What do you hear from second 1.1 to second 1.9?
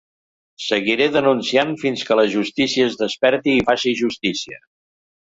denunciant